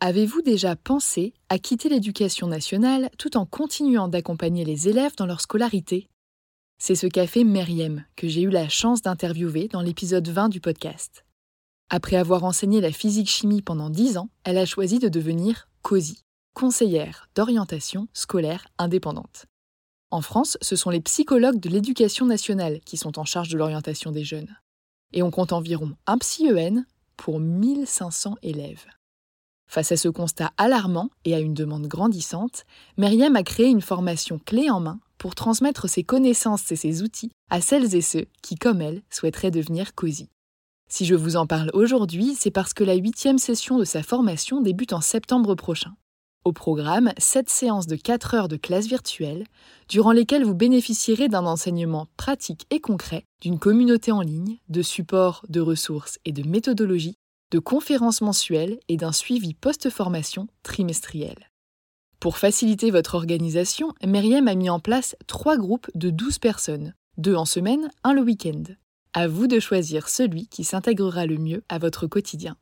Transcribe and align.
Avez-vous 0.00 0.42
déjà 0.42 0.76
pensé 0.76 1.32
à 1.48 1.58
quitter 1.58 1.88
l'éducation 1.88 2.48
nationale 2.48 3.08
tout 3.16 3.38
en 3.38 3.46
continuant 3.46 4.08
d'accompagner 4.08 4.62
les 4.62 4.88
élèves 4.88 5.16
dans 5.16 5.24
leur 5.24 5.40
scolarité? 5.40 6.06
C'est 6.78 6.94
ce 6.94 7.06
qu'a 7.06 7.26
fait 7.26 7.44
Meriem, 7.44 8.04
que 8.14 8.28
j'ai 8.28 8.42
eu 8.42 8.50
la 8.50 8.68
chance 8.68 9.00
d'interviewer 9.00 9.68
dans 9.68 9.80
l'épisode 9.80 10.28
20 10.28 10.50
du 10.50 10.60
podcast. 10.60 11.24
Après 11.88 12.16
avoir 12.16 12.44
enseigné 12.44 12.82
la 12.82 12.92
physique-chimie 12.92 13.62
pendant 13.62 13.88
10 13.88 14.18
ans, 14.18 14.28
elle 14.44 14.58
a 14.58 14.66
choisi 14.66 14.98
de 14.98 15.08
devenir 15.08 15.66
COSI, 15.80 16.20
conseillère 16.52 17.30
d'orientation 17.34 18.06
scolaire 18.12 18.68
indépendante. 18.76 19.46
En 20.10 20.20
France, 20.20 20.58
ce 20.60 20.76
sont 20.76 20.90
les 20.90 21.00
psychologues 21.00 21.58
de 21.58 21.70
l'éducation 21.70 22.26
nationale 22.26 22.80
qui 22.80 22.98
sont 22.98 23.18
en 23.18 23.24
charge 23.24 23.48
de 23.48 23.56
l'orientation 23.56 24.12
des 24.12 24.24
jeunes. 24.24 24.58
Et 25.14 25.22
on 25.22 25.30
compte 25.30 25.54
environ 25.54 25.96
un 26.06 26.18
psy-EN 26.18 26.84
pour 27.16 27.40
1500 27.40 28.36
élèves. 28.42 28.84
Face 29.66 29.92
à 29.92 29.96
ce 29.96 30.08
constat 30.08 30.52
alarmant 30.56 31.10
et 31.24 31.34
à 31.34 31.40
une 31.40 31.54
demande 31.54 31.86
grandissante, 31.86 32.64
Myriam 32.96 33.36
a 33.36 33.42
créé 33.42 33.66
une 33.66 33.80
formation 33.80 34.38
clé 34.38 34.70
en 34.70 34.80
main 34.80 35.00
pour 35.18 35.34
transmettre 35.34 35.88
ses 35.88 36.04
connaissances 36.04 36.70
et 36.70 36.76
ses 36.76 37.02
outils 37.02 37.30
à 37.50 37.60
celles 37.60 37.94
et 37.94 38.02
ceux 38.02 38.26
qui, 38.42 38.54
comme 38.54 38.80
elle, 38.80 39.02
souhaiteraient 39.10 39.50
devenir 39.50 39.94
COSI. 39.94 40.28
Si 40.88 41.04
je 41.04 41.16
vous 41.16 41.36
en 41.36 41.46
parle 41.46 41.70
aujourd'hui, 41.74 42.36
c'est 42.38 42.52
parce 42.52 42.72
que 42.72 42.84
la 42.84 42.94
huitième 42.94 43.38
session 43.38 43.78
de 43.78 43.84
sa 43.84 44.02
formation 44.02 44.60
débute 44.60 44.92
en 44.92 45.00
septembre 45.00 45.54
prochain. 45.56 45.94
Au 46.44 46.52
programme, 46.52 47.12
sept 47.18 47.50
séances 47.50 47.88
de 47.88 47.96
4 47.96 48.34
heures 48.34 48.48
de 48.48 48.56
classe 48.56 48.86
virtuelle, 48.86 49.46
durant 49.88 50.12
lesquelles 50.12 50.44
vous 50.44 50.54
bénéficierez 50.54 51.26
d'un 51.26 51.44
enseignement 51.44 52.06
pratique 52.16 52.66
et 52.70 52.78
concret, 52.78 53.24
d'une 53.42 53.58
communauté 53.58 54.12
en 54.12 54.20
ligne, 54.20 54.58
de 54.68 54.82
supports, 54.82 55.44
de 55.48 55.60
ressources 55.60 56.20
et 56.24 56.30
de 56.30 56.48
méthodologies 56.48 57.16
de 57.52 57.58
conférences 57.58 58.20
mensuelles 58.20 58.78
et 58.88 58.96
d'un 58.96 59.12
suivi 59.12 59.54
post-formation 59.54 60.48
trimestriel. 60.62 61.50
Pour 62.20 62.38
faciliter 62.38 62.90
votre 62.90 63.14
organisation, 63.14 63.92
Myriam 64.04 64.48
a 64.48 64.54
mis 64.54 64.70
en 64.70 64.80
place 64.80 65.16
trois 65.26 65.56
groupes 65.56 65.90
de 65.94 66.10
12 66.10 66.38
personnes, 66.38 66.94
deux 67.18 67.34
en 67.34 67.44
semaine, 67.44 67.90
un 68.04 68.12
le 68.12 68.22
week-end. 68.22 68.62
À 69.12 69.28
vous 69.28 69.46
de 69.46 69.60
choisir 69.60 70.08
celui 70.08 70.48
qui 70.48 70.64
s'intégrera 70.64 71.26
le 71.26 71.38
mieux 71.38 71.62
à 71.68 71.78
votre 71.78 72.06
quotidien. 72.06 72.56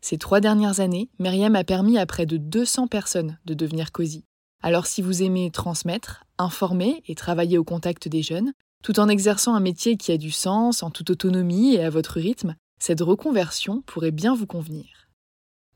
Ces 0.00 0.18
trois 0.18 0.40
dernières 0.40 0.80
années, 0.80 1.10
Myriam 1.18 1.54
a 1.56 1.64
permis 1.64 1.98
à 1.98 2.06
près 2.06 2.26
de 2.26 2.36
200 2.36 2.88
personnes 2.88 3.38
de 3.44 3.54
devenir 3.54 3.92
COSI. 3.92 4.24
Alors 4.62 4.86
si 4.86 5.02
vous 5.02 5.22
aimez 5.22 5.50
transmettre, 5.50 6.24
informer 6.38 7.02
et 7.06 7.14
travailler 7.14 7.58
au 7.58 7.64
contact 7.64 8.08
des 8.08 8.22
jeunes, 8.22 8.52
tout 8.82 8.98
en 8.98 9.08
exerçant 9.08 9.54
un 9.54 9.60
métier 9.60 9.96
qui 9.96 10.12
a 10.12 10.16
du 10.16 10.30
sens, 10.30 10.82
en 10.82 10.90
toute 10.90 11.10
autonomie 11.10 11.74
et 11.74 11.84
à 11.84 11.90
votre 11.90 12.18
rythme, 12.18 12.56
cette 12.80 13.00
reconversion 13.02 13.82
pourrait 13.82 14.10
bien 14.10 14.34
vous 14.34 14.46
convenir. 14.46 15.08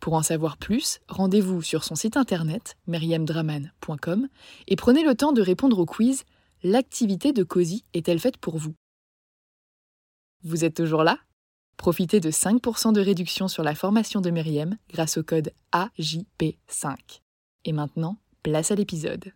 Pour 0.00 0.14
en 0.14 0.22
savoir 0.22 0.56
plus, 0.56 1.00
rendez-vous 1.08 1.62
sur 1.62 1.84
son 1.84 1.94
site 1.94 2.16
internet 2.16 2.76
meriemdraman.com 2.86 4.28
et 4.66 4.76
prenez 4.76 5.04
le 5.04 5.14
temps 5.14 5.32
de 5.32 5.42
répondre 5.42 5.78
au 5.78 5.86
quiz 5.86 6.24
L'activité 6.66 7.34
de 7.34 7.42
COSI 7.42 7.84
est-elle 7.92 8.18
faite 8.18 8.38
pour 8.38 8.56
vous? 8.56 8.74
Vous 10.44 10.64
êtes 10.64 10.74
toujours 10.74 11.04
là? 11.04 11.18
Profitez 11.76 12.20
de 12.20 12.30
5% 12.30 12.94
de 12.94 13.02
réduction 13.02 13.48
sur 13.48 13.62
la 13.62 13.74
formation 13.74 14.22
de 14.22 14.30
Meriem 14.30 14.78
grâce 14.90 15.18
au 15.18 15.22
code 15.22 15.52
AJP5. 15.72 16.96
Et 17.66 17.72
maintenant, 17.72 18.16
place 18.42 18.70
à 18.70 18.76
l'épisode. 18.76 19.32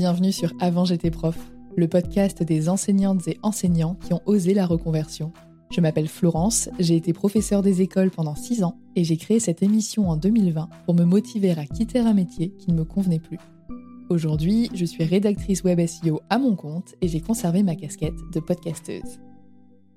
Bienvenue 0.00 0.32
sur 0.32 0.54
Avant 0.60 0.86
j'étais 0.86 1.10
prof, 1.10 1.36
le 1.76 1.86
podcast 1.86 2.42
des 2.42 2.70
enseignantes 2.70 3.28
et 3.28 3.38
enseignants 3.42 3.96
qui 3.96 4.14
ont 4.14 4.22
osé 4.24 4.54
la 4.54 4.64
reconversion. 4.64 5.30
Je 5.70 5.82
m'appelle 5.82 6.08
Florence, 6.08 6.70
j'ai 6.78 6.96
été 6.96 7.12
professeure 7.12 7.60
des 7.60 7.82
écoles 7.82 8.10
pendant 8.10 8.34
6 8.34 8.64
ans 8.64 8.78
et 8.96 9.04
j'ai 9.04 9.18
créé 9.18 9.40
cette 9.40 9.62
émission 9.62 10.08
en 10.08 10.16
2020 10.16 10.70
pour 10.86 10.94
me 10.94 11.04
motiver 11.04 11.50
à 11.50 11.66
quitter 11.66 11.98
un 11.98 12.14
métier 12.14 12.54
qui 12.58 12.70
ne 12.70 12.78
me 12.78 12.84
convenait 12.84 13.18
plus. 13.18 13.36
Aujourd'hui, 14.08 14.70
je 14.72 14.86
suis 14.86 15.04
rédactrice 15.04 15.64
web 15.64 15.86
SEO 15.86 16.22
à 16.30 16.38
mon 16.38 16.56
compte 16.56 16.94
et 17.02 17.08
j'ai 17.08 17.20
conservé 17.20 17.62
ma 17.62 17.74
casquette 17.74 18.16
de 18.32 18.40
podcasteuse. 18.40 19.20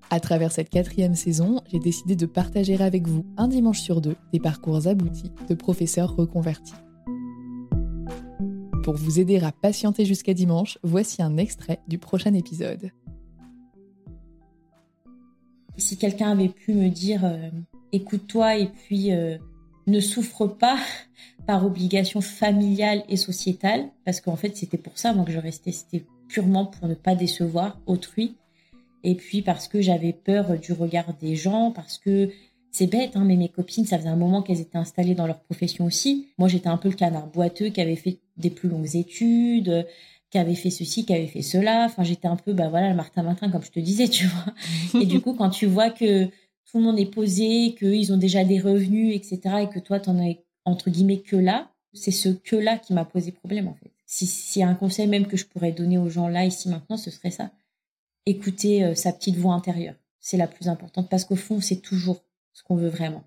À 0.10 0.20
travers 0.20 0.52
cette 0.52 0.70
quatrième 0.70 1.16
saison, 1.16 1.62
j'ai 1.72 1.80
décidé 1.80 2.18
de 2.18 2.26
partager 2.26 2.78
avec 2.82 3.08
vous 3.08 3.24
un 3.38 3.48
dimanche 3.48 3.80
sur 3.80 4.02
deux 4.02 4.18
des 4.34 4.42
parcours 4.42 4.86
aboutis 4.86 5.32
de 5.48 5.54
professeurs 5.54 6.14
reconvertis. 6.14 6.74
Pour 8.84 8.96
vous 8.96 9.22
aider 9.22 9.40
à 9.40 9.54
patienter 9.54 10.04
jusqu'à 10.04 10.34
dimanche, 10.34 10.78
voici 10.84 11.22
un 11.22 11.38
extrait 11.38 11.80
du 11.88 11.98
prochain 11.98 12.34
épisode. 12.34 12.92
Si 15.78 15.98
quelqu'un 15.98 16.32
avait 16.32 16.50
pu 16.50 16.74
me 16.74 16.90
dire 16.90 17.24
euh, 17.24 17.50
écoute-toi 17.94 18.58
et 18.58 18.68
puis 18.68 19.14
euh, 19.14 19.38
ne 19.88 20.02
souffre 20.02 20.48
pas 20.48 20.78
par 21.48 21.66
obligation 21.66 22.20
familiale 22.20 23.06
et 23.08 23.16
sociétale, 23.16 23.90
parce 24.04 24.20
qu'en 24.20 24.36
fait 24.36 24.58
c'était 24.58 24.78
pour 24.78 24.98
ça 24.98 25.14
moi 25.14 25.24
que 25.24 25.32
je 25.32 25.40
restais, 25.40 25.72
c'était 25.72 26.06
purement 26.28 26.66
pour 26.66 26.90
ne 26.90 26.94
pas 26.94 27.16
décevoir 27.16 27.80
autrui, 27.86 28.36
et 29.06 29.16
puis 29.16 29.42
parce 29.42 29.70
que 29.70 29.82
j'avais 29.82 30.12
peur 30.12 30.60
du 30.60 30.74
regard 30.74 31.14
des 31.22 31.38
gens, 31.38 31.72
parce 31.72 31.98
que 31.98 32.30
c'est 32.70 32.88
bête, 32.88 33.16
hein, 33.16 33.24
mais 33.24 33.38
mes 33.38 33.50
copines, 33.50 33.86
ça 33.86 33.98
faisait 33.98 34.10
un 34.10 34.18
moment 34.18 34.42
qu'elles 34.42 34.60
étaient 34.60 34.80
installées 34.80 35.14
dans 35.14 35.28
leur 35.28 35.40
profession 35.40 35.86
aussi. 35.86 36.30
Moi, 36.40 36.48
j'étais 36.48 36.70
un 36.70 36.78
peu 36.78 36.90
le 36.90 36.96
canard 36.96 37.28
boiteux 37.28 37.70
qui 37.70 37.80
avait 37.80 37.96
fait 37.96 38.18
des 38.38 38.50
plus 38.50 38.70
longues 38.70 38.96
études, 38.96 39.86
qui 40.30 40.40
avait 40.40 40.56
fait 40.56 40.72
ceci, 40.72 41.06
qui 41.06 41.14
avait 41.14 41.28
fait 41.28 41.44
cela. 41.44 41.86
Enfin, 41.86 42.04
j'étais 42.04 42.28
un 42.28 42.36
peu, 42.36 42.54
bah 42.54 42.68
voilà, 42.68 42.90
le 42.90 42.96
Martin 42.96 43.22
Martin, 43.22 43.52
comme 43.52 43.64
je 43.64 43.72
te 43.72 43.80
disais, 43.80 44.08
tu 44.10 44.26
vois. 44.26 45.02
Et 45.02 45.06
du 45.06 45.22
coup, 45.22 45.34
quand 45.34 45.52
tu 45.52 45.68
vois 45.68 45.92
que 45.92 46.26
tout 46.26 46.80
le 46.80 46.82
monde 46.82 47.00
est 47.00 47.06
posé, 47.06 47.76
qu'ils 47.78 48.12
ont 48.12 48.18
déjà 48.18 48.44
des 48.44 48.60
revenus, 48.60 49.16
etc., 49.16 49.58
et 49.62 49.70
que 49.70 49.78
toi, 49.80 50.00
t'en 50.00 50.18
as, 50.20 50.34
entre 50.66 50.90
guillemets, 50.90 51.20
que 51.20 51.36
là, 51.36 51.72
c'est 51.94 52.12
ce 52.12 52.30
que 52.30 52.56
là 52.56 52.80
qui 52.80 52.94
m'a 52.94 53.06
posé 53.06 53.32
problème, 53.32 53.68
en 53.68 53.76
fait. 53.76 53.92
Si, 54.08 54.64
a 54.64 54.68
un 54.68 54.74
conseil 54.74 55.08
même 55.08 55.28
que 55.28 55.38
je 55.38 55.46
pourrais 55.46 55.72
donner 55.72 56.00
aux 56.00 56.10
gens 56.10 56.28
là, 56.28 56.46
ici, 56.46 56.68
maintenant, 56.68 56.98
ce 56.98 57.12
serait 57.12 57.30
ça. 57.30 57.52
Écouter 58.26 58.84
euh, 58.84 58.96
sa 58.96 59.14
petite 59.14 59.36
voix 59.36 59.54
intérieure. 59.54 59.96
C'est 60.20 60.38
la 60.38 60.48
plus 60.48 60.68
importante 60.68 61.10
parce 61.10 61.26
qu'au 61.26 61.36
fond, 61.36 61.62
c'est 61.62 61.82
toujours 61.82 62.24
ce 62.54 62.64
qu'on 62.64 62.76
veut 62.76 62.90
vraiment. 62.90 63.24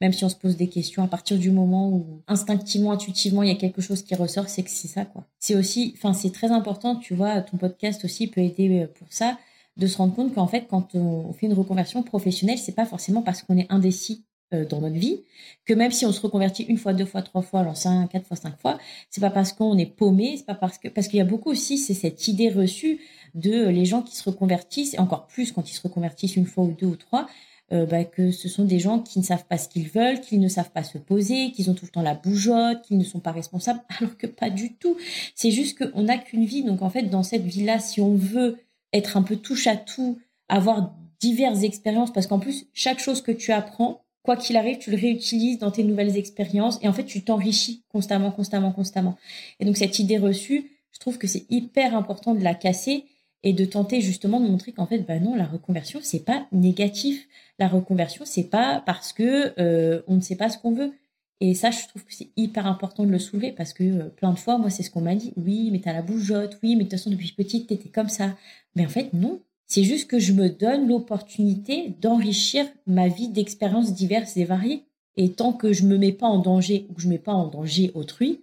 Même 0.00 0.12
si 0.12 0.24
on 0.24 0.28
se 0.28 0.36
pose 0.36 0.56
des 0.56 0.68
questions, 0.68 1.02
à 1.02 1.08
partir 1.08 1.38
du 1.38 1.50
moment 1.50 1.88
où 1.88 2.22
instinctivement, 2.28 2.92
intuitivement, 2.92 3.42
il 3.42 3.48
y 3.48 3.52
a 3.52 3.56
quelque 3.56 3.82
chose 3.82 4.02
qui 4.02 4.14
ressort, 4.14 4.48
c'est 4.48 4.62
que 4.62 4.70
c'est 4.70 4.88
ça, 4.88 5.04
quoi. 5.04 5.26
C'est 5.38 5.56
aussi, 5.56 5.92
enfin, 5.96 6.12
c'est 6.12 6.30
très 6.30 6.50
important, 6.50 6.96
tu 6.96 7.14
vois, 7.14 7.40
ton 7.40 7.56
podcast 7.56 8.04
aussi 8.04 8.28
peut 8.28 8.40
aider 8.40 8.82
euh, 8.82 8.86
pour 8.86 9.08
ça, 9.10 9.38
de 9.76 9.86
se 9.86 9.96
rendre 9.96 10.14
compte 10.14 10.34
qu'en 10.34 10.46
fait, 10.46 10.66
quand 10.68 10.94
on 10.94 11.32
fait 11.32 11.46
une 11.46 11.52
reconversion 11.52 12.02
professionnelle, 12.02 12.58
c'est 12.58 12.74
pas 12.74 12.86
forcément 12.86 13.22
parce 13.22 13.42
qu'on 13.42 13.56
est 13.56 13.66
indécis 13.70 14.24
euh, 14.54 14.64
dans 14.64 14.80
notre 14.80 14.96
vie, 14.96 15.24
que 15.66 15.74
même 15.74 15.92
si 15.92 16.06
on 16.06 16.12
se 16.12 16.22
reconvertit 16.22 16.62
une 16.62 16.78
fois, 16.78 16.94
deux 16.94 17.04
fois, 17.04 17.20
trois 17.20 17.42
fois, 17.42 17.60
alors 17.60 17.76
cinq, 17.76 18.08
quatre 18.08 18.26
fois, 18.26 18.36
cinq 18.36 18.58
fois, 18.58 18.78
c'est 19.10 19.20
pas 19.20 19.28
parce 19.28 19.52
qu'on 19.52 19.76
est 19.76 19.84
paumé, 19.84 20.36
c'est 20.38 20.46
pas 20.46 20.54
parce 20.54 20.78
que, 20.78 20.88
parce 20.88 21.06
qu'il 21.06 21.18
y 21.18 21.20
a 21.20 21.26
beaucoup 21.26 21.50
aussi, 21.50 21.76
c'est 21.76 21.92
cette 21.92 22.26
idée 22.28 22.48
reçue 22.48 22.98
de 23.34 23.68
les 23.68 23.84
gens 23.84 24.00
qui 24.00 24.16
se 24.16 24.24
reconvertissent, 24.24 24.94
et 24.94 24.98
encore 25.00 25.26
plus 25.26 25.52
quand 25.52 25.70
ils 25.70 25.74
se 25.74 25.82
reconvertissent 25.82 26.36
une 26.36 26.46
fois 26.46 26.64
ou 26.64 26.72
deux 26.72 26.86
ou 26.86 26.96
trois, 26.96 27.28
euh, 27.72 27.84
bah, 27.84 28.04
que 28.04 28.30
ce 28.30 28.48
sont 28.48 28.64
des 28.64 28.78
gens 28.78 28.98
qui 28.98 29.18
ne 29.18 29.24
savent 29.24 29.44
pas 29.44 29.58
ce 29.58 29.68
qu'ils 29.68 29.88
veulent, 29.88 30.20
qu'ils 30.20 30.40
ne 30.40 30.48
savent 30.48 30.70
pas 30.70 30.82
se 30.82 30.96
poser, 30.96 31.52
qu'ils 31.52 31.70
ont 31.70 31.74
tout 31.74 31.84
le 31.84 31.90
temps 31.90 32.02
la 32.02 32.14
bougeotte, 32.14 32.82
qu'ils 32.82 32.96
ne 32.96 33.04
sont 33.04 33.20
pas 33.20 33.32
responsables, 33.32 33.80
alors 33.98 34.16
que 34.16 34.26
pas 34.26 34.50
du 34.50 34.74
tout. 34.74 34.96
C'est 35.34 35.50
juste 35.50 35.78
qu'on 35.78 36.04
n'a 36.04 36.18
qu'une 36.18 36.44
vie. 36.44 36.64
Donc 36.64 36.82
en 36.82 36.90
fait, 36.90 37.04
dans 37.04 37.22
cette 37.22 37.44
vie-là, 37.44 37.78
si 37.78 38.00
on 38.00 38.14
veut 38.14 38.58
être 38.92 39.16
un 39.16 39.22
peu 39.22 39.36
touche 39.36 39.66
à 39.66 39.76
tout, 39.76 40.18
avoir 40.48 40.94
diverses 41.20 41.62
expériences, 41.62 42.12
parce 42.12 42.26
qu'en 42.26 42.38
plus, 42.38 42.66
chaque 42.72 43.00
chose 43.00 43.20
que 43.20 43.32
tu 43.32 43.52
apprends, 43.52 44.02
quoi 44.22 44.36
qu'il 44.36 44.56
arrive, 44.56 44.78
tu 44.78 44.90
le 44.90 44.96
réutilises 44.96 45.58
dans 45.58 45.70
tes 45.70 45.84
nouvelles 45.84 46.16
expériences 46.16 46.78
et 46.82 46.88
en 46.88 46.92
fait, 46.92 47.04
tu 47.04 47.22
t'enrichis 47.22 47.82
constamment, 47.88 48.30
constamment, 48.30 48.72
constamment. 48.72 49.16
Et 49.60 49.64
donc 49.64 49.76
cette 49.76 49.98
idée 49.98 50.18
reçue, 50.18 50.70
je 50.92 50.98
trouve 50.98 51.18
que 51.18 51.26
c'est 51.26 51.44
hyper 51.50 51.94
important 51.94 52.34
de 52.34 52.42
la 52.42 52.54
casser 52.54 53.04
et 53.42 53.52
de 53.52 53.64
tenter 53.64 54.00
justement 54.00 54.40
de 54.40 54.48
montrer 54.48 54.72
qu'en 54.72 54.86
fait, 54.86 54.98
bah 54.98 55.20
non, 55.20 55.34
la 55.34 55.46
reconversion, 55.46 56.00
c'est 56.02 56.24
pas 56.24 56.46
négatif. 56.52 57.28
La 57.58 57.68
reconversion, 57.68 58.24
c'est 58.24 58.50
pas 58.50 58.82
parce 58.84 59.12
que 59.12 59.52
euh, 59.60 60.02
on 60.08 60.16
ne 60.16 60.20
sait 60.20 60.36
pas 60.36 60.48
ce 60.48 60.58
qu'on 60.58 60.72
veut. 60.72 60.92
Et 61.40 61.54
ça, 61.54 61.70
je 61.70 61.86
trouve 61.86 62.04
que 62.04 62.14
c'est 62.14 62.30
hyper 62.36 62.66
important 62.66 63.04
de 63.04 63.10
le 63.10 63.18
soulever 63.18 63.52
parce 63.52 63.72
que 63.72 63.84
euh, 63.84 64.08
plein 64.08 64.32
de 64.32 64.38
fois, 64.38 64.58
moi, 64.58 64.70
c'est 64.70 64.82
ce 64.82 64.90
qu'on 64.90 65.02
m'a 65.02 65.14
dit. 65.14 65.32
Oui, 65.36 65.70
mais 65.70 65.80
t'as 65.80 65.92
la 65.92 66.02
bougeotte. 66.02 66.58
Oui, 66.62 66.74
mais 66.74 66.84
de 66.84 66.88
toute 66.88 66.98
façon, 66.98 67.10
depuis 67.10 67.32
petite, 67.32 67.68
t'étais 67.68 67.90
comme 67.90 68.08
ça. 68.08 68.36
Mais 68.74 68.84
en 68.84 68.88
fait, 68.88 69.12
non. 69.12 69.40
C'est 69.66 69.84
juste 69.84 70.08
que 70.08 70.18
je 70.18 70.32
me 70.32 70.48
donne 70.48 70.88
l'opportunité 70.88 71.94
d'enrichir 72.00 72.66
ma 72.86 73.06
vie 73.06 73.28
d'expériences 73.28 73.92
diverses 73.92 74.36
et 74.36 74.44
variées. 74.44 74.84
Et 75.16 75.32
tant 75.32 75.52
que 75.52 75.72
je 75.72 75.84
me 75.84 75.98
mets 75.98 76.12
pas 76.12 76.26
en 76.26 76.38
danger 76.38 76.86
ou 76.88 76.94
que 76.94 77.02
je 77.02 77.08
mets 77.08 77.18
pas 77.18 77.34
en 77.34 77.46
danger 77.48 77.92
autrui, 77.94 78.40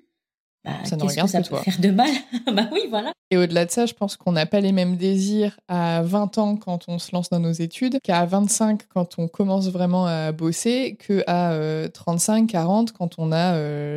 bah, 0.66 0.72
qu'est-ce 0.84 1.22
que 1.22 1.28
ça 1.28 1.42
peut 1.42 1.58
faire 1.58 1.80
de 1.80 1.92
mal 1.92 2.10
Bah 2.54 2.68
oui, 2.72 2.82
voilà. 2.90 3.14
Et 3.32 3.38
au-delà 3.38 3.66
de 3.66 3.72
ça, 3.72 3.86
je 3.86 3.94
pense 3.94 4.18
qu'on 4.18 4.32
n'a 4.32 4.46
pas 4.46 4.60
les 4.60 4.72
mêmes 4.72 4.98
désirs 4.98 5.58
à 5.68 6.02
20 6.04 6.38
ans 6.38 6.58
quand 6.58 6.86
on 6.88 7.00
se 7.00 7.12
lance 7.14 7.30
dans 7.30 7.40
nos 7.40 7.52
études 7.52 8.00
qu'à 8.04 8.26
25 8.26 8.82
quand 8.94 9.18
on 9.18 9.28
commence 9.28 9.70
vraiment 9.70 10.06
à 10.06 10.32
bosser, 10.32 10.98
qu'à 11.00 11.90
35, 11.92 12.48
40 12.48 12.92
quand 12.92 13.16
on 13.18 13.32
a, 13.32 13.54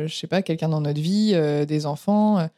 je 0.07 0.15
sais 0.15 0.27
pas, 0.27 0.41
quelqu'un 0.41 0.69
dans 0.69 0.81
notre 0.81 1.01
vie, 1.01 1.35
des 1.67 1.85
enfants. 1.85 2.49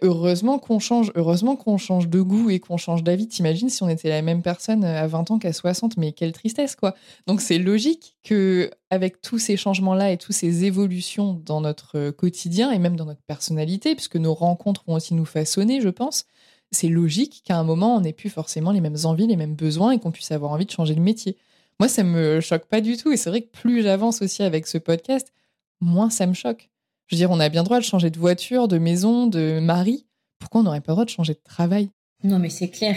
Heureusement 0.00 0.58
qu'on 0.58 0.78
change, 0.78 1.12
heureusement 1.14 1.56
qu'on 1.56 1.76
change 1.76 2.08
de 2.08 2.22
goût 2.22 2.48
et 2.48 2.58
qu'on 2.58 2.78
change 2.78 3.02
d'avis. 3.02 3.28
T'imagines 3.28 3.68
si 3.68 3.82
on 3.82 3.88
était 3.90 4.08
la 4.08 4.22
même 4.22 4.40
personne 4.40 4.82
à 4.82 5.06
20 5.06 5.30
ans 5.30 5.38
qu'à 5.38 5.52
60, 5.52 5.98
mais 5.98 6.12
quelle 6.12 6.32
tristesse 6.32 6.74
quoi. 6.74 6.94
Donc 7.26 7.42
c'est 7.42 7.58
logique 7.58 8.16
que 8.22 8.70
avec 8.88 9.20
tous 9.20 9.38
ces 9.38 9.58
changements-là 9.58 10.10
et 10.10 10.16
toutes 10.16 10.36
ces 10.36 10.64
évolutions 10.64 11.34
dans 11.44 11.60
notre 11.60 12.10
quotidien 12.12 12.70
et 12.70 12.78
même 12.78 12.96
dans 12.96 13.04
notre 13.04 13.20
personnalité, 13.26 13.94
puisque 13.94 14.16
nos 14.16 14.32
rencontres 14.32 14.84
vont 14.86 14.94
aussi 14.94 15.12
nous 15.12 15.26
façonner, 15.26 15.82
je 15.82 15.90
pense, 15.90 16.24
c'est 16.70 16.88
logique 16.88 17.42
qu'à 17.44 17.58
un 17.58 17.64
moment 17.64 17.96
on 17.96 18.00
n'ait 18.00 18.14
plus 18.14 18.30
forcément 18.30 18.72
les 18.72 18.80
mêmes 18.80 18.96
envies, 19.04 19.26
les 19.26 19.36
mêmes 19.36 19.54
besoins 19.54 19.92
et 19.92 19.98
qu'on 20.00 20.12
puisse 20.12 20.32
avoir 20.32 20.52
envie 20.52 20.66
de 20.66 20.70
changer 20.70 20.94
de 20.94 21.00
métier. 21.00 21.36
Moi, 21.80 21.88
ça 21.88 22.04
me 22.04 22.40
choque 22.40 22.66
pas 22.66 22.80
du 22.80 22.96
tout 22.96 23.12
et 23.12 23.16
c'est 23.18 23.30
vrai 23.30 23.42
que 23.42 23.50
plus 23.50 23.82
j'avance 23.82 24.22
aussi 24.22 24.42
avec 24.42 24.66
ce 24.66 24.78
podcast, 24.78 25.32
moins 25.80 26.08
ça 26.08 26.26
me 26.26 26.34
choque. 26.34 26.70
Je 27.06 27.16
veux 27.16 27.18
dire, 27.18 27.30
on 27.30 27.40
a 27.40 27.48
bien 27.48 27.62
droit 27.62 27.78
de 27.78 27.84
changer 27.84 28.10
de 28.10 28.18
voiture, 28.18 28.68
de 28.68 28.78
maison, 28.78 29.26
de 29.26 29.60
mari. 29.60 30.06
Pourquoi 30.38 30.60
on 30.60 30.64
n'aurait 30.64 30.80
pas 30.80 30.92
le 30.92 30.94
droit 30.94 31.04
de 31.04 31.10
changer 31.10 31.34
de 31.34 31.42
travail? 31.44 31.90
Non, 32.22 32.38
mais 32.38 32.48
c'est 32.48 32.68
clair. 32.68 32.96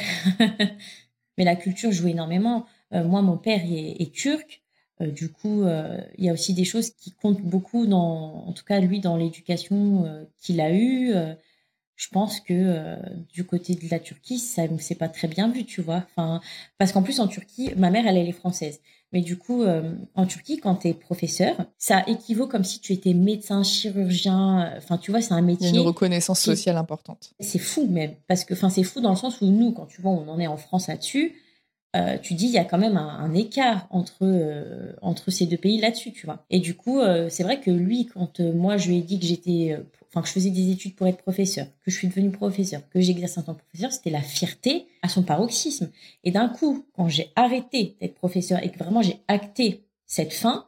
mais 1.37 1.43
la 1.43 1.55
culture 1.55 1.91
joue 1.91 2.07
énormément. 2.07 2.65
Euh, 2.93 3.03
moi, 3.03 3.21
mon 3.21 3.37
père 3.37 3.61
est, 3.63 4.13
turc. 4.13 4.63
Euh, 5.01 5.11
du 5.11 5.29
coup, 5.29 5.63
euh, 5.63 5.99
il 6.17 6.25
y 6.25 6.29
a 6.29 6.33
aussi 6.33 6.53
des 6.53 6.63
choses 6.63 6.91
qui 6.91 7.11
comptent 7.11 7.41
beaucoup, 7.41 7.85
dans, 7.85 8.45
en 8.47 8.53
tout 8.53 8.63
cas, 8.63 8.79
lui, 8.79 8.99
dans 8.99 9.17
l'éducation 9.17 10.25
qu'il 10.39 10.61
a 10.61 10.73
eue. 10.73 11.13
je 11.95 12.09
pense 12.09 12.39
que 12.39 12.95
du 13.33 13.45
côté 13.45 13.75
de 13.75 13.89
la 13.89 13.99
Turquie, 13.99 14.39
ça 14.39 14.67
ne 14.67 14.77
s'est 14.77 14.95
pas 14.95 15.09
très 15.09 15.27
bien 15.27 15.49
vu, 15.49 15.65
tu 15.65 15.81
vois. 15.81 16.05
Enfin, 16.11 16.41
parce 16.77 16.91
qu'en 16.93 17.03
plus, 17.03 17.19
en 17.19 17.27
Turquie, 17.27 17.71
ma 17.75 17.89
mère, 17.89 18.07
elle, 18.07 18.17
elle 18.17 18.29
est 18.29 18.31
française. 18.31 18.79
Mais 19.13 19.21
du 19.21 19.37
coup, 19.37 19.63
euh, 19.63 19.93
en 20.15 20.25
Turquie, 20.25 20.57
quand 20.57 20.75
tu 20.75 20.89
es 20.89 20.93
professeur, 20.93 21.55
ça 21.77 22.03
équivaut 22.07 22.47
comme 22.47 22.65
si 22.65 22.79
tu 22.79 22.91
étais 22.91 23.13
médecin, 23.13 23.63
chirurgien. 23.63 24.65
Euh, 24.65 24.77
enfin, 24.77 24.97
tu 24.97 25.11
vois, 25.11 25.21
c'est 25.21 25.33
un 25.33 25.41
métier. 25.41 25.69
Il 25.69 25.75
y 25.75 25.77
a 25.77 25.81
une 25.81 25.87
reconnaissance 25.87 26.41
sociale 26.41 26.75
importante. 26.75 27.31
C'est 27.39 27.59
fou 27.59 27.87
même. 27.87 28.15
Parce 28.27 28.43
que, 28.43 28.53
enfin, 28.53 28.69
c'est 28.69 28.83
fou 28.83 28.99
dans 28.99 29.11
le 29.11 29.15
sens 29.15 29.39
où 29.39 29.45
nous, 29.45 29.71
quand 29.71 29.85
tu 29.85 30.01
vois, 30.01 30.11
on 30.11 30.27
en 30.27 30.39
est 30.39 30.47
en 30.47 30.57
France 30.57 30.87
là-dessus, 30.87 31.35
euh, 31.95 32.17
tu 32.21 32.33
dis, 32.33 32.47
il 32.47 32.51
y 32.51 32.57
a 32.57 32.65
quand 32.65 32.77
même 32.77 32.97
un, 32.97 33.33
écart 33.33 33.87
entre, 33.91 34.95
entre 35.01 35.31
ces 35.31 35.45
deux 35.45 35.57
pays 35.57 35.79
là-dessus, 35.79 36.11
tu 36.11 36.25
vois. 36.25 36.45
Et 36.49 36.59
du 36.59 36.75
coup, 36.75 36.99
c'est 37.29 37.43
vrai 37.43 37.61
que 37.61 37.71
lui, 37.71 38.07
quand 38.07 38.41
moi, 38.41 38.75
je 38.75 38.89
lui 38.89 38.97
ai 38.97 39.01
dit 39.01 39.19
que 39.19 39.25
j'étais 39.25 39.79
que 40.21 40.27
je 40.27 40.33
faisais 40.33 40.49
des 40.49 40.71
études 40.71 40.95
pour 40.95 41.07
être 41.07 41.17
professeur, 41.17 41.65
que 41.83 41.91
je 41.91 41.97
suis 41.97 42.07
devenue 42.07 42.31
professeur, 42.31 42.81
que 42.89 42.99
j'exerce 42.99 43.37
en 43.37 43.43
tant 43.43 43.53
que 43.53 43.61
professeur, 43.61 43.91
c'était 43.91 44.09
la 44.09 44.21
fierté 44.21 44.87
à 45.01 45.09
son 45.09 45.23
paroxysme. 45.23 45.89
Et 46.23 46.31
d'un 46.31 46.49
coup, 46.49 46.85
quand 46.93 47.07
j'ai 47.07 47.31
arrêté 47.35 47.95
d'être 48.01 48.15
professeur 48.15 48.63
et 48.63 48.71
que 48.71 48.77
vraiment 48.77 49.01
j'ai 49.01 49.21
acté 49.27 49.83
cette 50.05 50.33
fin, 50.33 50.67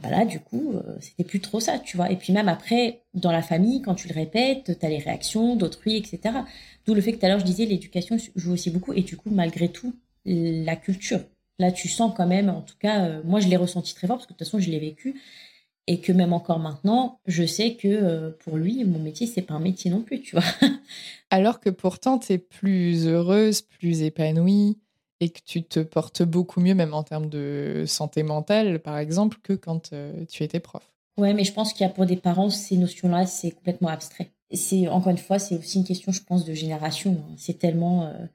bah 0.00 0.08
là, 0.08 0.24
du 0.24 0.40
coup, 0.40 0.72
euh, 0.74 0.96
c'était 1.00 1.24
plus 1.24 1.40
trop 1.40 1.60
ça, 1.60 1.78
tu 1.78 1.96
vois. 1.96 2.10
Et 2.10 2.16
puis 2.16 2.32
même 2.32 2.48
après, 2.48 3.02
dans 3.12 3.30
la 3.30 3.42
famille, 3.42 3.82
quand 3.82 3.94
tu 3.94 4.08
le 4.08 4.14
répètes, 4.14 4.78
tu 4.78 4.86
as 4.86 4.88
les 4.88 4.98
réactions 4.98 5.54
d'autrui, 5.54 5.96
etc. 5.96 6.34
D'où 6.86 6.94
le 6.94 7.02
fait 7.02 7.12
que 7.12 7.18
tout 7.18 7.26
à 7.26 7.28
l'heure, 7.28 7.40
je 7.40 7.44
disais, 7.44 7.66
l'éducation 7.66 8.16
joue 8.34 8.52
aussi 8.52 8.70
beaucoup. 8.70 8.94
Et 8.94 9.02
du 9.02 9.16
coup, 9.16 9.30
malgré 9.30 9.68
tout, 9.68 9.94
la 10.24 10.76
culture. 10.76 11.20
Là, 11.58 11.70
tu 11.70 11.88
sens 11.88 12.12
quand 12.16 12.26
même, 12.26 12.48
en 12.48 12.62
tout 12.62 12.76
cas, 12.78 13.04
euh, 13.04 13.22
moi, 13.24 13.40
je 13.40 13.48
l'ai 13.48 13.56
ressenti 13.56 13.94
très 13.94 14.06
fort 14.06 14.16
parce 14.16 14.26
que 14.26 14.32
de 14.32 14.38
toute 14.38 14.46
façon, 14.46 14.58
je 14.58 14.70
l'ai 14.70 14.78
vécu 14.78 15.20
et 15.86 16.00
que 16.00 16.12
même 16.12 16.32
encore 16.32 16.58
maintenant, 16.58 17.20
je 17.26 17.44
sais 17.44 17.74
que 17.74 17.88
euh, 17.88 18.30
pour 18.44 18.56
lui, 18.56 18.84
mon 18.84 18.98
métier, 18.98 19.26
c'est 19.26 19.42
pas 19.42 19.54
un 19.54 19.60
métier 19.60 19.90
non 19.90 20.02
plus, 20.02 20.20
tu 20.20 20.36
vois. 20.36 20.44
Alors 21.30 21.60
que 21.60 21.70
pourtant, 21.70 22.18
tu 22.18 22.34
es 22.34 22.38
plus 22.38 23.06
heureuse, 23.06 23.62
plus 23.62 24.02
épanouie 24.02 24.78
et 25.20 25.30
que 25.30 25.40
tu 25.44 25.62
te 25.62 25.80
portes 25.80 26.22
beaucoup 26.22 26.60
mieux, 26.60 26.74
même 26.74 26.94
en 26.94 27.02
termes 27.02 27.28
de 27.28 27.84
santé 27.86 28.22
mentale, 28.22 28.80
par 28.80 28.98
exemple, 28.98 29.38
que 29.42 29.52
quand 29.52 29.92
euh, 29.92 30.24
tu 30.26 30.42
étais 30.42 30.60
prof. 30.60 30.82
Ouais, 31.18 31.34
mais 31.34 31.44
je 31.44 31.52
pense 31.52 31.72
qu'il 31.72 31.86
y 31.86 31.90
a 31.90 31.92
pour 31.92 32.06
des 32.06 32.16
parents, 32.16 32.50
ces 32.50 32.76
notions-là, 32.76 33.26
c'est 33.26 33.50
complètement 33.50 33.88
abstrait. 33.88 34.32
C'est 34.52 34.88
encore 34.88 35.10
une 35.10 35.18
fois, 35.18 35.38
c'est 35.38 35.56
aussi 35.56 35.78
une 35.78 35.84
question, 35.84 36.12
je 36.12 36.22
pense, 36.22 36.44
de 36.44 36.54
génération. 36.54 37.22
C'est 37.36 37.58
tellement, 37.58 38.06
euh, 38.06 38.26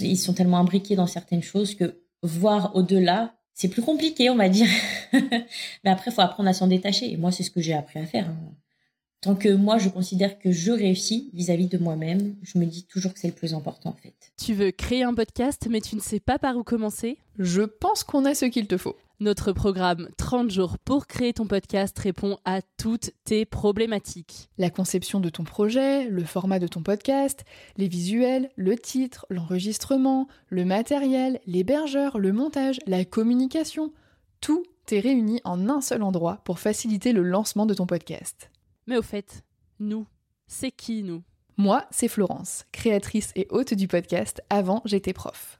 ils 0.00 0.16
sont 0.16 0.34
tellement 0.34 0.58
imbriqués 0.58 0.96
dans 0.96 1.06
certaines 1.06 1.42
choses 1.42 1.74
que 1.74 2.02
voir 2.22 2.76
au-delà, 2.76 3.34
c'est 3.60 3.68
plus 3.68 3.82
compliqué, 3.82 4.30
on 4.30 4.36
va 4.36 4.48
dire. 4.48 4.68
Mais 5.12 5.90
après, 5.90 6.10
il 6.10 6.14
faut 6.14 6.22
apprendre 6.22 6.48
à 6.48 6.54
s'en 6.54 6.66
détacher. 6.66 7.12
Et 7.12 7.18
moi, 7.18 7.30
c'est 7.30 7.42
ce 7.42 7.50
que 7.50 7.60
j'ai 7.60 7.74
appris 7.74 7.98
à 7.98 8.06
faire. 8.06 8.26
Hein. 8.26 8.54
Tant 9.20 9.34
que 9.34 9.50
moi, 9.50 9.76
je 9.76 9.90
considère 9.90 10.38
que 10.38 10.50
je 10.50 10.72
réussis 10.72 11.28
vis-à-vis 11.34 11.66
de 11.66 11.76
moi-même, 11.76 12.36
je 12.40 12.58
me 12.58 12.64
dis 12.64 12.86
toujours 12.86 13.12
que 13.12 13.20
c'est 13.20 13.28
le 13.28 13.34
plus 13.34 13.52
important, 13.52 13.90
en 13.90 13.96
fait. 14.02 14.14
Tu 14.42 14.54
veux 14.54 14.70
créer 14.70 15.02
un 15.02 15.12
podcast, 15.12 15.66
mais 15.68 15.82
tu 15.82 15.94
ne 15.94 16.00
sais 16.00 16.20
pas 16.20 16.38
par 16.38 16.56
où 16.56 16.64
commencer? 16.64 17.18
Je 17.38 17.60
pense 17.60 18.02
qu'on 18.02 18.24
a 18.24 18.34
ce 18.34 18.46
qu'il 18.46 18.66
te 18.66 18.78
faut. 18.78 18.96
Notre 19.22 19.52
programme 19.52 20.08
30 20.16 20.50
jours 20.50 20.78
pour 20.78 21.06
créer 21.06 21.34
ton 21.34 21.46
podcast 21.46 21.98
répond 21.98 22.38
à 22.46 22.62
toutes 22.78 23.10
tes 23.24 23.44
problématiques. 23.44 24.48
La 24.56 24.70
conception 24.70 25.20
de 25.20 25.28
ton 25.28 25.44
projet, 25.44 26.08
le 26.08 26.24
format 26.24 26.58
de 26.58 26.66
ton 26.66 26.82
podcast, 26.82 27.44
les 27.76 27.86
visuels, 27.86 28.50
le 28.56 28.78
titre, 28.78 29.26
l'enregistrement, 29.28 30.26
le 30.48 30.64
matériel, 30.64 31.38
l'hébergeur, 31.44 32.18
le 32.18 32.32
montage, 32.32 32.80
la 32.86 33.04
communication, 33.04 33.92
tout 34.40 34.64
est 34.90 35.00
réuni 35.00 35.42
en 35.44 35.68
un 35.68 35.82
seul 35.82 36.02
endroit 36.02 36.40
pour 36.44 36.58
faciliter 36.58 37.12
le 37.12 37.22
lancement 37.22 37.66
de 37.66 37.74
ton 37.74 37.86
podcast. 37.86 38.50
Mais 38.86 38.96
au 38.96 39.02
fait, 39.02 39.44
nous, 39.80 40.06
c'est 40.46 40.70
qui 40.70 41.02
nous? 41.02 41.22
Moi, 41.58 41.84
c'est 41.90 42.08
Florence, 42.08 42.64
créatrice 42.72 43.32
et 43.36 43.46
hôte 43.50 43.74
du 43.74 43.86
podcast 43.86 44.40
Avant 44.48 44.80
j'étais 44.86 45.12
prof. 45.12 45.59